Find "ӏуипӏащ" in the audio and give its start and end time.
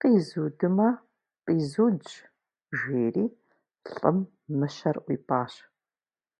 5.04-5.52